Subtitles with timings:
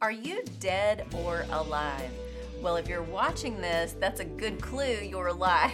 [0.00, 2.12] Are you dead or alive?
[2.62, 5.72] Well, if you're watching this, that's a good clue you're alive.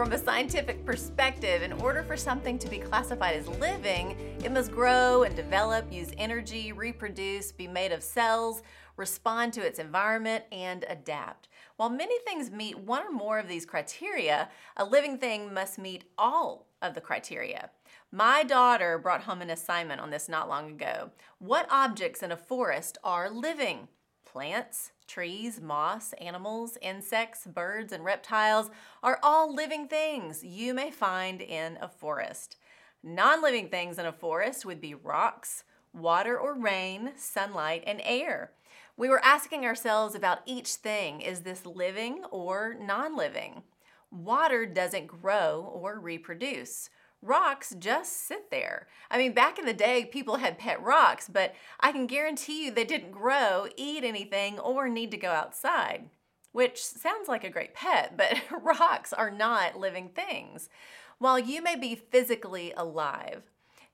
[0.00, 4.72] From a scientific perspective, in order for something to be classified as living, it must
[4.72, 8.62] grow and develop, use energy, reproduce, be made of cells,
[8.96, 11.48] respond to its environment, and adapt.
[11.76, 16.04] While many things meet one or more of these criteria, a living thing must meet
[16.16, 17.68] all of the criteria.
[18.10, 21.10] My daughter brought home an assignment on this not long ago.
[21.40, 23.88] What objects in a forest are living?
[24.32, 28.70] Plants, trees, moss, animals, insects, birds, and reptiles
[29.02, 32.56] are all living things you may find in a forest.
[33.02, 38.52] Non living things in a forest would be rocks, water or rain, sunlight, and air.
[38.96, 43.64] We were asking ourselves about each thing is this living or non living?
[44.12, 46.88] Water doesn't grow or reproduce.
[47.22, 48.86] Rocks just sit there.
[49.10, 52.70] I mean, back in the day, people had pet rocks, but I can guarantee you
[52.70, 56.08] they didn't grow, eat anything, or need to go outside.
[56.52, 60.70] Which sounds like a great pet, but rocks are not living things.
[61.18, 63.42] While you may be physically alive,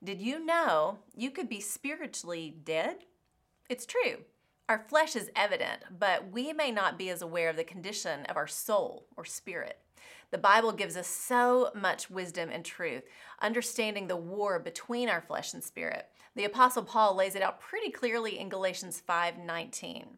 [0.01, 2.99] did you know you could be spiritually dead?
[3.69, 4.19] It's true.
[4.69, 8.37] Our flesh is evident, but we may not be as aware of the condition of
[8.37, 9.79] our soul or spirit.
[10.31, 13.03] The Bible gives us so much wisdom and truth,
[13.41, 16.07] understanding the war between our flesh and spirit.
[16.35, 20.17] The apostle Paul lays it out pretty clearly in Galatians 5:19.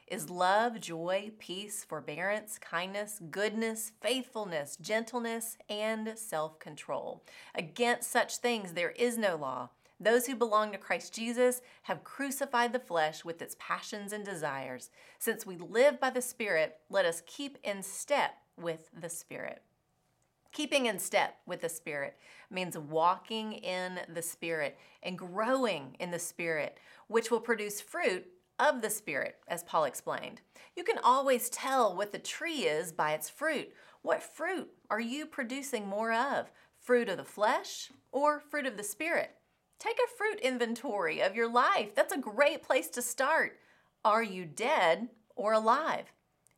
[0.11, 7.23] is love, joy, peace, forbearance, kindness, goodness, faithfulness, gentleness, and self control.
[7.55, 9.69] Against such things there is no law.
[10.01, 14.89] Those who belong to Christ Jesus have crucified the flesh with its passions and desires.
[15.17, 19.61] Since we live by the Spirit, let us keep in step with the Spirit.
[20.51, 22.17] Keeping in step with the Spirit
[22.49, 28.27] means walking in the Spirit and growing in the Spirit, which will produce fruit
[28.59, 30.41] of the Spirit, as Paul explained.
[30.75, 33.73] You can always tell what the tree is by its fruit.
[34.01, 36.51] What fruit are you producing more of?
[36.79, 39.31] Fruit of the flesh or fruit of the Spirit?
[39.79, 41.95] Take a fruit inventory of your life.
[41.95, 43.57] That's a great place to start.
[44.05, 46.11] Are you dead or alive?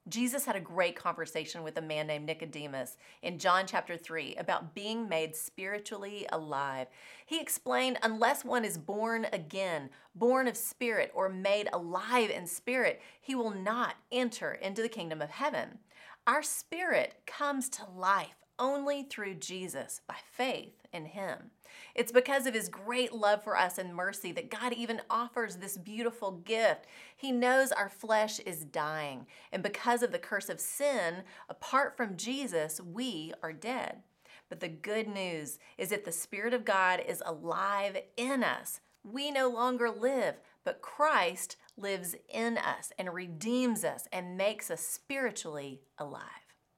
[0.09, 4.75] Jesus had a great conversation with a man named Nicodemus in John chapter 3 about
[4.75, 6.87] being made spiritually alive.
[7.25, 13.01] He explained unless one is born again, born of spirit, or made alive in spirit,
[13.21, 15.79] he will not enter into the kingdom of heaven.
[16.27, 21.51] Our spirit comes to life only through Jesus by faith in Him.
[21.95, 25.77] It's because of His great love for us and mercy that God even offers this
[25.77, 26.85] beautiful gift.
[27.15, 32.17] He knows our flesh is dying, and because of the curse of sin, apart from
[32.17, 34.03] Jesus, we are dead.
[34.49, 38.81] But the good news is that the Spirit of God is alive in us.
[39.03, 44.81] We no longer live, but Christ lives in us and redeems us and makes us
[44.81, 46.23] spiritually alive.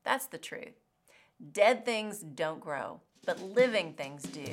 [0.03, 0.84] That's the truth.
[1.51, 4.47] Dead things don't grow, but living things do.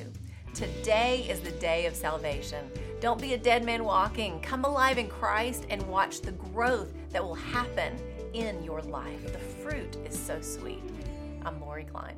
[0.52, 2.68] Today is the day of salvation.
[3.00, 4.40] Don't be a dead man walking.
[4.40, 7.96] Come alive in Christ and watch the growth that will happen
[8.34, 9.32] in your life.
[9.32, 10.82] The fruit is so sweet.
[11.46, 12.16] I'm Lori Klein.